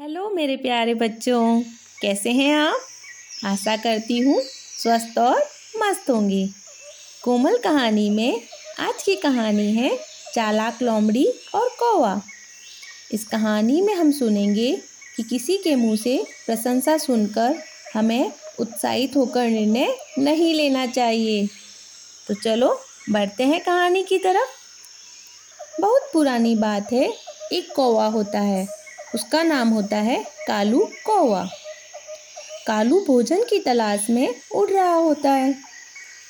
Hello 0.00 0.30
मेरे 0.30 0.56
प्यारे 0.56 0.94
बच्चों, 0.94 1.62
कैसे 2.02 2.30
हैं 2.30 2.54
आप? 2.56 2.80
आशा 3.44 3.76
करती 3.76 4.18
हूँ 4.18 4.42
स्वस्थ 4.82 5.18
और 5.18 5.42
मस्त 5.76 6.10
होंगे। 6.10 6.48
कोमल 7.22 7.58
कहानी 7.58 8.10
में 8.10 8.42
आज 8.78 9.02
की 9.02 9.16
कहानी 9.16 9.72
है 9.72 9.98
चालाक 10.34 10.82
लोमड़ी 10.82 11.26
और 11.54 11.68
कौवा। 11.68 12.22
इस 13.12 13.24
कहानी 13.24 13.80
में 13.82 13.94
हम 13.94 14.12
सुनेंगे 14.12 14.82
कि 15.16 15.22
किसी 15.22 15.56
के 15.56 15.76
मुँह 15.76 15.96
से 15.96 16.26
प्रशंसा 16.46 16.98
सुनकर 16.98 17.62
हमें 17.94 18.32
उत्साहित 18.58 19.16
होकर 19.16 19.46
निर्णय 19.46 19.98
नहीं 20.18 20.54
लेना 20.54 20.86
चाहिए। 20.86 21.48
तो 22.28 22.34
चलो 22.34 22.80
बढ़ते 23.10 23.44
हैं 23.44 23.60
कहानी 23.60 24.02
की 24.02 24.18
तरफ़। 24.18 25.80
बहुत 25.80 26.10
पुरानी 26.12 26.54
बात 26.54 26.92
है, 26.92 27.14
एक 27.52 27.72
कौवा 27.76 28.06
होता 28.06 28.40
है। 28.40 28.87
उसका 29.14 29.42
नाम 29.42 29.68
होता 29.68 29.96
है 29.96 30.22
कालू 30.46 30.80
कौवा। 31.04 31.44
कालू 32.66 33.00
भोजन 33.06 33.42
की 33.42 33.58
तलाश 33.58 34.06
में 34.10 34.34
उड़ 34.54 34.68
रहा 34.70 34.92
होता 34.92 35.30
है। 35.30 35.52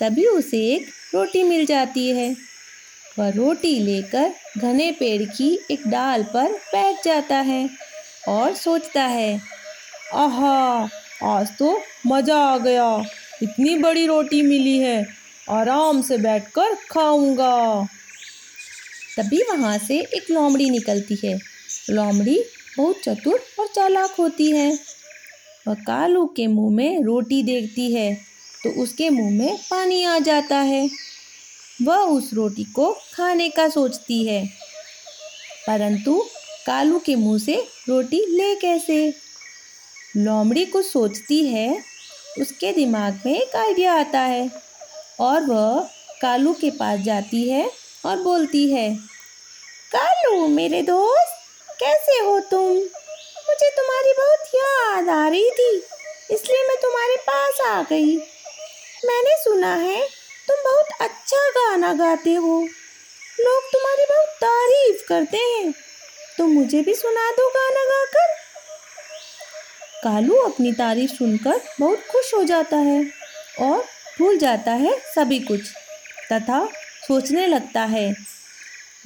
तभी 0.00 0.26
उसे 0.26 0.58
एक 0.66 0.86
रोटी 1.14 1.42
मिल 1.42 1.64
जाती 1.66 2.08
है। 2.10 2.34
वह 3.18 3.28
रोटी 3.28 3.78
लेकर 3.78 4.32
घने 4.58 4.90
पेड़ 4.92 5.22
की 5.22 5.48
एक 5.70 5.86
डाल 5.88 6.22
पर 6.24 6.52
बैठ 6.52 7.04
जाता 7.04 7.36
है 7.36 7.68
और 8.28 8.54
सोचता 8.54 9.02
है, 9.02 9.40
आहा, 10.14 10.88
आज 11.24 11.56
तो 11.58 11.80
मज़ा 12.06 12.38
आ 12.44 12.56
गया। 12.58 12.88
इतनी 13.42 13.76
बड़ी 13.78 14.06
रोटी 14.06 14.42
मिली 14.42 14.78
है, 14.78 15.04
आराम 15.50 16.02
से 16.02 16.18
बैठकर 16.18 16.74
खाऊँगा। 16.90 17.86
तभी 19.16 19.42
वहाँ 19.42 19.76
से 19.78 19.98
एक 20.16 20.30
लोमड़ी 20.30 20.68
निकलती 20.70 21.18
है। 21.24 21.38
लोमड़ी 21.90 22.42
बहुत 22.78 23.00
चतुर 23.04 23.40
और 23.60 23.66
चालाक 23.66 24.14
होती 24.18 24.50
है। 24.50 24.70
वह 25.68 25.74
कालू 25.76 26.24
के 26.26 26.46
मुँह 26.46 26.74
में 26.74 27.02
रोटी 27.02 27.42
देखती 27.42 27.92
है 27.94 28.14
तो 28.64 28.70
उसके 28.82 29.08
मुँह 29.10 29.30
में 29.30 29.56
पानी 29.70 30.02
आ 30.04 30.18
जाता 30.18 30.56
है। 30.56 30.88
वह 31.82 31.96
उस 32.08 32.30
रोटी 32.34 32.64
को 32.64 32.90
खाने 33.14 33.48
का 33.48 33.68
सोचती 33.68 34.24
है। 34.26 34.46
परंतु 35.66 36.18
कालू 36.66 36.98
के 36.98 37.14
मुँह 37.16 37.38
से 37.38 37.54
रोटी 37.88 38.24
ले 38.28 38.54
कैसे? 38.54 39.14
लोमड़ी 40.16 40.64
कुछ 40.64 40.86
सोचती 40.86 41.44
है, 41.46 41.82
उसके 42.40 42.72
दिमाग 42.72 43.20
में 43.26 43.34
एक 43.34 43.56
आइडिया 43.56 43.94
आता 43.94 44.20
है 44.20 44.50
और 45.20 45.44
वह 45.44 45.88
कालू 46.22 46.52
के 46.52 46.70
पास 46.70 47.00
जाती 47.00 47.48
है 47.48 47.70
और 48.06 48.22
बोलती 48.22 48.68
है, 48.72 48.94
कालू 49.92 50.46
मेरे 50.48 50.82
दोस्त 50.82 51.33
कैसे 51.84 52.18
हो 52.18 52.38
तुम? 52.40 52.68
मुझे 53.46 53.68
तुम्हारी 53.70 54.12
बहुत 54.12 54.54
याद 54.54 55.08
आ 55.08 55.26
रही 55.28 55.50
थी, 55.50 55.72
इसलिए 56.30 56.62
मैं 56.68 56.76
तुम्हारे 56.82 57.16
पास 57.16 57.60
आ 57.60 57.82
गई। 57.82 58.16
मैंने 59.04 59.36
सुना 59.36 59.74
है 59.74 60.00
तुम 60.48 60.62
बहुत 60.64 61.00
अच्छा 61.00 61.40
गाना 61.50 61.92
गाते 61.92 62.34
हो। 62.34 62.60
लोग 63.40 63.66
तुम्हारी 63.72 64.04
बहुत 64.04 64.28
तारीफ़ 64.40 65.02
करते 65.08 65.38
हैं। 65.38 65.72
तो 66.38 66.46
मुझे 66.46 66.80
भी 66.82 66.94
सुना 66.94 67.30
दो 67.30 67.48
गाना 67.48 67.84
गाकर। 67.84 68.32
कालू 70.04 70.36
अपनी 70.36 70.72
तारीफ़ 70.72 71.12
सुनकर 71.12 71.60
बहुत 71.80 72.06
खुश 72.10 72.34
हो 72.34 72.42
जाता 72.44 72.76
है 72.76 73.00
और 73.60 73.84
भूल 74.18 74.38
जाता 74.38 74.72
है 74.72 74.98
सभी 75.14 75.38
कुछ, 75.40 75.60
तथा 76.32 76.64
सोचने 77.08 77.46
लगता 77.46 77.82
है 77.84 78.10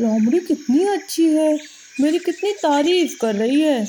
लोमड़ी 0.00 0.38
कितनी 0.38 0.86
अच्छी 0.88 1.26
है। 1.34 1.77
मेरी 2.00 2.18
कितनी 2.18 2.52
तारीफ़ 2.52 3.16
कर 3.20 3.34
रही 3.34 3.60
है। 3.60 3.82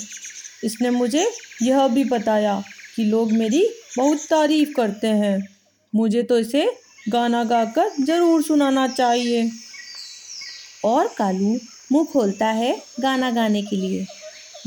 इसने 0.64 0.90
मुझे 0.90 1.32
यह 1.62 1.88
भी 1.88 2.04
बताया 2.04 2.64
कि 2.96 3.04
लोग 3.04 3.32
मेरी 3.32 3.64
बहुत 3.98 4.26
तारीफ़ 4.30 4.74
करते 4.74 5.08
हैं। 5.08 5.38
मुझे 5.96 6.24
तो 6.24 6.40
इसे 6.40 6.70
गाना 7.10 7.44
गाकर 7.44 7.92
ज़रूर 8.00 8.44
सुनाना 8.44 8.88
चाहिए। 8.88 9.50
और 10.86 11.08
कालू 11.18 11.58
मुँह 11.92 12.06
खोलता 12.06 12.48
है 12.48 12.76
गाना 13.00 13.32
गाने 13.32 13.62
के 13.62 13.76
लिए। 13.76 14.06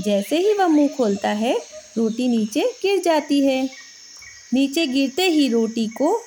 जैसे 0.01 0.39
ही 0.39 0.53
वह 0.53 0.67
मुँह 0.67 0.89
खोलता 0.89 1.29
है, 1.29 1.55
रोटी 1.97 2.29
नीचे 2.29 2.61
गिर 2.83 3.01
जाती 3.01 3.41
है। 3.47 3.63
नीचे 4.55 4.87
गिरते 4.87 5.29
ही 5.29 5.49
रोटी 5.49 5.87
को 5.89 6.21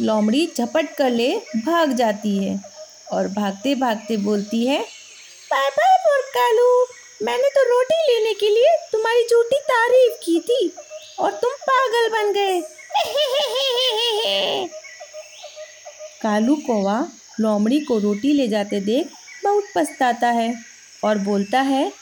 लोमड़ी 0.00 0.46
झपट 0.58 0.94
कर 0.94 1.10
ले 1.10 1.36
भाग 1.56 1.92
जाती 1.92 2.36
है 2.38 2.60
और 3.12 3.28
भागते 3.28 3.74
भागते 3.74 4.16
बोलती 4.16 4.66
है 4.66 4.80
बाय 5.50 5.70
कालू, 6.36 6.86
मैंने 7.22 7.48
तो 7.48 7.62
रोटी 7.62 7.94
लेने 7.94 8.34
के 8.34 8.48
लिए 8.48 8.76
तुम्हारी 8.92 9.22
झूठी 9.30 9.56
तारीफ़ 9.56 10.14
की 10.22 10.40
थी 10.40 10.72
और 11.18 11.30
तुम 11.30 11.50
पागल 11.70 12.08
बन 12.08 12.32
गए। 12.32 12.60
कालू 16.22 16.54
कौवा 16.54 17.08
लोमड़ी 17.40 17.80
को 17.80 17.98
रोटी 17.98 18.32
ले 18.32 18.48
जाते 18.48 18.80
देख 18.80 19.08
बहुत 19.44 19.64
पछताता 19.76 20.28
है 20.28 20.54
और 21.04 21.18
बोलता 21.18 21.60
है, 21.60 21.92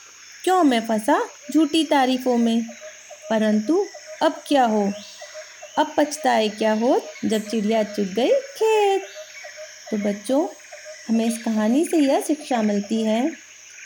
क्यों 0.44 0.62
मैं 0.62 0.86
फंसा 0.86 1.28
झूठी 1.54 1.84
तारीफों 1.84 2.36
में? 2.36 2.62
परंतु 3.30 3.86
अब 4.22 4.42
क्या 4.46 4.64
हो? 4.64 4.92
अब 5.78 5.94
पछताए 5.96 6.48
क्या 6.48 6.72
हो 6.72 7.00
जब 7.24 7.48
चिड़िया 7.48 7.82
चुग 7.82 8.06
गई 8.06 8.30
खेत? 8.30 9.02
तो 9.90 9.96
बच्चों, 9.96 10.48
हमें 11.08 11.26
इस 11.26 11.42
कहानी 11.42 11.84
से 11.84 11.96
यह 11.96 12.20
शिक्षा 12.20 12.62
मिलती 12.62 13.02
है। 13.02 13.41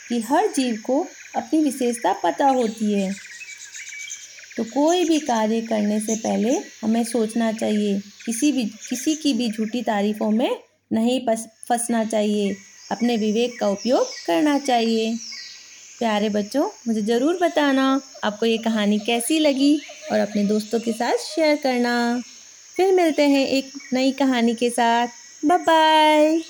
कि 0.09 0.19
हर 0.21 0.47
जीव 0.47 0.81
को 0.85 0.99
अपनी 1.35 1.63
विशेषता 1.63 2.13
पता 2.13 2.47
होती 2.47 2.93
है। 2.93 3.11
तो 4.57 4.63
कोई 4.63 5.03
भी 5.05 5.19
कार्य 5.19 5.61
करने 5.61 5.99
से 5.99 6.15
पहले 6.15 6.53
हमें 6.83 7.03
सोचना 7.03 7.51
चाहिए, 7.51 7.99
किसी 8.25 8.51
भी, 8.51 8.65
किसी 8.89 9.15
की 9.15 9.33
भी 9.33 9.51
झूठी 9.51 9.81
तारीफ़ों 9.81 10.31
में 10.31 10.57
नहीं 10.91 11.19
फंसना 11.27 12.03
चाहिए। 12.05 12.55
अपने 12.91 13.17
विवेक 13.17 13.59
का 13.59 13.67
उपयोग 13.69 14.07
करना 14.25 14.57
चाहिए। 14.59 15.15
प्यारे 15.99 16.29
बच्चों, 16.29 16.67
मुझे 16.87 17.01
ज़रूर 17.01 17.37
बताना 17.41 18.01
आपको 18.23 18.45
ये 18.45 18.57
कहानी 18.57 18.99
कैसी 18.99 19.39
लगी 19.39 19.75
और 20.11 20.19
अपने 20.19 20.43
दोस्तों 20.45 20.79
के 20.79 20.91
साथ 20.93 21.17
शेयर 21.25 21.55
करना। 21.55 22.21
फिर 22.75 22.91
मिलते 22.93 23.27
हैं 23.27 23.47
एक 23.47 23.71
नई 23.93 24.11
कहानी 24.11 24.55
के 24.55 24.69
साथ। 24.69 25.07
Bye 25.45 25.57
bye 25.57 26.41